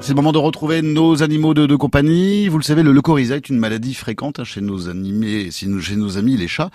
[0.00, 2.46] C'est le moment de retrouver nos animaux de, compagnie.
[2.48, 6.16] Vous le savez, le, le coryza est une maladie fréquente chez nos animés, chez nos
[6.16, 6.70] amis les chats.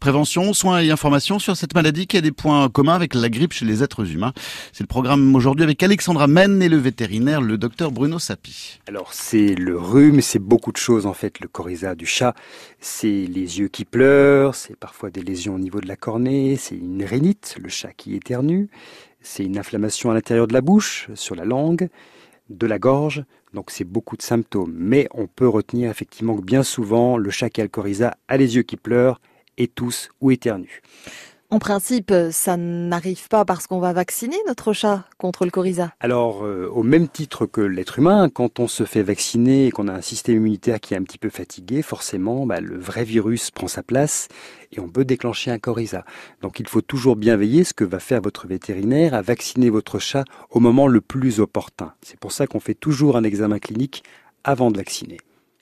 [0.00, 3.52] Prévention, soins et informations sur cette maladie qui a des points communs avec la grippe
[3.52, 4.32] chez les êtres humains.
[4.72, 8.78] C'est le programme aujourd'hui avec Alexandra Men et le vétérinaire, le docteur Bruno Sapi.
[8.86, 12.34] Alors c'est le rhume, c'est beaucoup de choses en fait, le coryza du chat.
[12.78, 16.76] C'est les yeux qui pleurent, c'est parfois des lésions au niveau de la cornée, c'est
[16.76, 18.68] une rhinite, le chat qui éternue,
[19.22, 21.88] c'est une inflammation à l'intérieur de la bouche, sur la langue
[22.48, 24.72] de la gorge, donc c'est beaucoup de symptômes.
[24.74, 28.36] Mais on peut retenir effectivement que bien souvent, le chat qui a le coryza a
[28.36, 29.20] les yeux qui pleurent,
[29.58, 30.82] et tous ou éternue.
[31.56, 35.90] En principe, ça n'arrive pas parce qu'on va vacciner notre chat contre le coryza.
[36.00, 39.88] Alors, euh, au même titre que l'être humain, quand on se fait vacciner et qu'on
[39.88, 43.50] a un système immunitaire qui est un petit peu fatigué, forcément, bah, le vrai virus
[43.50, 44.28] prend sa place
[44.70, 46.04] et on peut déclencher un coryza.
[46.42, 49.98] Donc, il faut toujours bien veiller ce que va faire votre vétérinaire à vacciner votre
[49.98, 51.94] chat au moment le plus opportun.
[52.02, 54.02] C'est pour ça qu'on fait toujours un examen clinique
[54.44, 55.16] avant de vacciner.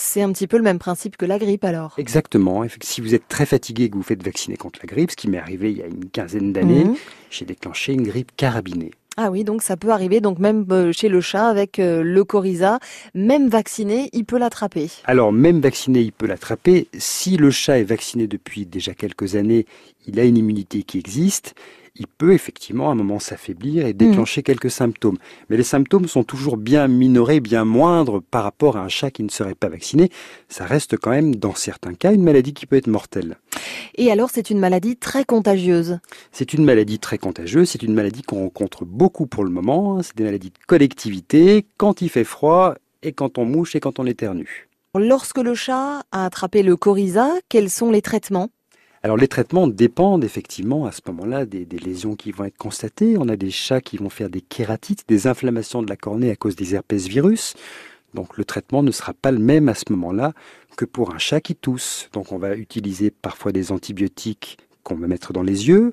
[0.00, 1.94] C'est un petit peu le même principe que la grippe alors.
[1.98, 2.62] Exactement.
[2.80, 5.28] Si vous êtes très fatigué et que vous faites vacciner contre la grippe, ce qui
[5.28, 6.94] m'est arrivé il y a une quinzaine d'années, Mhm.
[7.30, 8.92] j'ai déclenché une grippe carabinée.
[9.16, 12.22] Ah oui, donc ça peut arriver, donc même euh, chez le chat avec euh, le
[12.22, 12.78] coryza,
[13.12, 14.88] même vacciné, il peut l'attraper.
[15.04, 16.86] Alors même vacciné, il peut l'attraper.
[16.96, 19.66] Si le chat est vacciné depuis déjà quelques années,
[20.06, 21.56] il a une immunité qui existe.
[21.98, 25.18] Il peut effectivement à un moment s'affaiblir et déclencher quelques symptômes.
[25.50, 29.24] Mais les symptômes sont toujours bien minorés, bien moindres par rapport à un chat qui
[29.24, 30.10] ne serait pas vacciné.
[30.48, 33.36] Ça reste quand même, dans certains cas, une maladie qui peut être mortelle.
[33.96, 35.98] Et alors c'est une maladie très contagieuse.
[36.30, 40.00] C'est une maladie très contagieuse, c'est une maladie qu'on rencontre beaucoup pour le moment.
[40.02, 43.98] C'est des maladies de collectivité, quand il fait froid et quand on mouche et quand
[43.98, 44.68] on éternue.
[44.94, 48.48] Lorsque le chat a attrapé le coryza, quels sont les traitements?
[49.02, 53.16] Alors les traitements dépendent effectivement à ce moment-là des, lésions qui vont être constatées.
[53.18, 56.36] On a des chats qui vont faire des kératites, des inflammations de la cornée à
[56.36, 57.54] cause des herpès virus.
[58.14, 60.32] Donc le traitement ne sera pas le même à ce moment-là
[60.76, 62.08] que pour un chat qui tousse.
[62.12, 65.92] Donc on va utiliser parfois des antibiotiques qu'on va mettre dans les yeux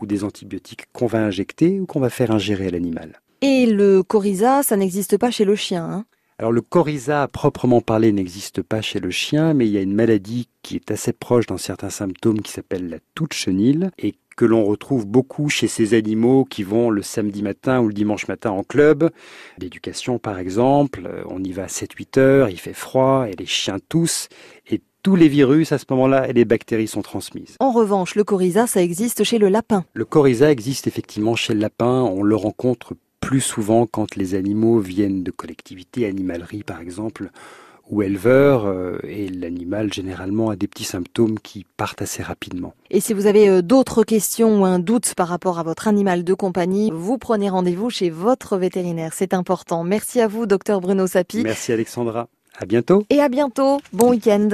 [0.00, 3.20] ou des antibiotiques qu'on va injecter ou qu'on va faire ingérer à l'animal.
[3.40, 5.84] Et le coryza, ça n'existe pas chez le chien.
[5.84, 6.04] hein?
[6.38, 9.82] Alors le coryza à proprement parler n'existe pas chez le chien, mais il y a
[9.82, 14.14] une maladie qui est assez proche dans certains symptômes qui s'appelle la toux chenille et
[14.36, 18.28] que l'on retrouve beaucoup chez ces animaux qui vont le samedi matin ou le dimanche
[18.28, 19.10] matin en club.
[19.58, 23.46] L'éducation par exemple, euh, on y va à 7-8 heures, il fait froid et les
[23.46, 24.28] chiens toussent
[24.70, 27.56] et tous les virus à ce moment-là et les bactéries sont transmises.
[27.58, 29.84] En revanche, le coryza, ça existe chez le lapin.
[29.94, 34.80] Le coryza existe effectivement chez le lapin, on le rencontre plus souvent quand les animaux
[34.80, 37.30] viennent de collectivités, animaleries par exemple,
[37.88, 42.74] ou éleveurs, euh, et l'animal généralement a des petits symptômes qui partent assez rapidement.
[42.90, 46.24] Et si vous avez euh, d'autres questions ou un doute par rapport à votre animal
[46.24, 49.12] de compagnie, vous prenez rendez-vous chez votre vétérinaire.
[49.14, 49.84] C'est important.
[49.84, 51.42] Merci à vous, docteur Bruno Sapi.
[51.42, 52.28] Merci Alexandra,
[52.58, 53.04] à bientôt.
[53.08, 53.80] Et à bientôt.
[53.92, 54.48] Bon week-end.